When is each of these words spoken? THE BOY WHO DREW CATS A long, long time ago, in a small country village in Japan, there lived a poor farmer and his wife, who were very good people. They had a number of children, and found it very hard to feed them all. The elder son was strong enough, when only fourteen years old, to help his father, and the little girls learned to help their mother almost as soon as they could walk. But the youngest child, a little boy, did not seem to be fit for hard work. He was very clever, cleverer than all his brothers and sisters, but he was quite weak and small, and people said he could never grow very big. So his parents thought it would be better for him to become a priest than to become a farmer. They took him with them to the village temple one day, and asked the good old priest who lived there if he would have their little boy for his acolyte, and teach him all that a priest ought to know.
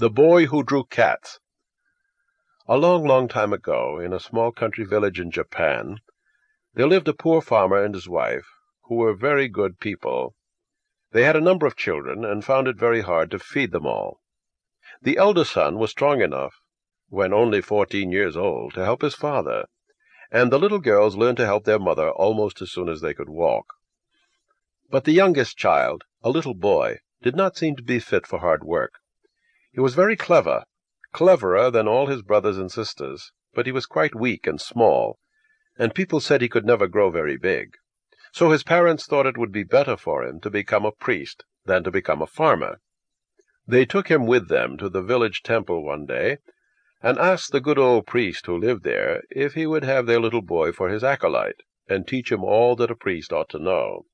THE 0.00 0.10
BOY 0.10 0.46
WHO 0.46 0.62
DREW 0.62 0.84
CATS 0.84 1.40
A 2.68 2.76
long, 2.76 3.04
long 3.04 3.26
time 3.26 3.52
ago, 3.52 3.98
in 3.98 4.12
a 4.12 4.20
small 4.20 4.52
country 4.52 4.84
village 4.84 5.18
in 5.18 5.32
Japan, 5.32 5.98
there 6.72 6.86
lived 6.86 7.08
a 7.08 7.12
poor 7.12 7.40
farmer 7.40 7.82
and 7.82 7.92
his 7.96 8.08
wife, 8.08 8.46
who 8.84 8.94
were 8.94 9.12
very 9.12 9.48
good 9.48 9.80
people. 9.80 10.36
They 11.10 11.24
had 11.24 11.34
a 11.34 11.40
number 11.40 11.66
of 11.66 11.74
children, 11.74 12.24
and 12.24 12.44
found 12.44 12.68
it 12.68 12.76
very 12.76 13.00
hard 13.00 13.32
to 13.32 13.40
feed 13.40 13.72
them 13.72 13.86
all. 13.86 14.20
The 15.02 15.16
elder 15.16 15.44
son 15.44 15.78
was 15.80 15.90
strong 15.90 16.20
enough, 16.20 16.60
when 17.08 17.32
only 17.32 17.60
fourteen 17.60 18.12
years 18.12 18.36
old, 18.36 18.74
to 18.74 18.84
help 18.84 19.02
his 19.02 19.16
father, 19.16 19.66
and 20.30 20.52
the 20.52 20.60
little 20.60 20.78
girls 20.78 21.16
learned 21.16 21.38
to 21.38 21.46
help 21.46 21.64
their 21.64 21.80
mother 21.80 22.08
almost 22.10 22.62
as 22.62 22.70
soon 22.70 22.88
as 22.88 23.00
they 23.00 23.14
could 23.14 23.28
walk. 23.28 23.66
But 24.90 25.02
the 25.06 25.10
youngest 25.10 25.58
child, 25.58 26.04
a 26.22 26.30
little 26.30 26.54
boy, 26.54 27.00
did 27.20 27.34
not 27.34 27.56
seem 27.56 27.74
to 27.74 27.82
be 27.82 27.98
fit 27.98 28.28
for 28.28 28.38
hard 28.38 28.62
work. 28.62 29.00
He 29.78 29.80
was 29.80 29.94
very 29.94 30.16
clever, 30.16 30.64
cleverer 31.12 31.70
than 31.70 31.86
all 31.86 32.08
his 32.08 32.22
brothers 32.22 32.58
and 32.58 32.68
sisters, 32.68 33.30
but 33.54 33.64
he 33.64 33.70
was 33.70 33.86
quite 33.86 34.12
weak 34.12 34.44
and 34.44 34.60
small, 34.60 35.20
and 35.78 35.94
people 35.94 36.18
said 36.18 36.40
he 36.40 36.48
could 36.48 36.66
never 36.66 36.88
grow 36.88 37.10
very 37.10 37.36
big. 37.36 37.76
So 38.32 38.50
his 38.50 38.64
parents 38.64 39.06
thought 39.06 39.24
it 39.24 39.38
would 39.38 39.52
be 39.52 39.62
better 39.62 39.96
for 39.96 40.24
him 40.24 40.40
to 40.40 40.50
become 40.50 40.84
a 40.84 40.90
priest 40.90 41.44
than 41.64 41.84
to 41.84 41.92
become 41.92 42.20
a 42.20 42.26
farmer. 42.26 42.80
They 43.68 43.86
took 43.86 44.08
him 44.08 44.26
with 44.26 44.48
them 44.48 44.78
to 44.78 44.88
the 44.88 45.00
village 45.00 45.44
temple 45.44 45.84
one 45.84 46.06
day, 46.06 46.38
and 47.00 47.16
asked 47.16 47.52
the 47.52 47.60
good 47.60 47.78
old 47.78 48.04
priest 48.04 48.46
who 48.46 48.58
lived 48.58 48.82
there 48.82 49.22
if 49.30 49.54
he 49.54 49.64
would 49.64 49.84
have 49.84 50.06
their 50.06 50.20
little 50.20 50.42
boy 50.42 50.72
for 50.72 50.88
his 50.88 51.04
acolyte, 51.04 51.62
and 51.88 52.04
teach 52.04 52.32
him 52.32 52.42
all 52.42 52.74
that 52.74 52.90
a 52.90 52.96
priest 52.96 53.32
ought 53.32 53.50
to 53.50 53.60
know. 53.60 54.06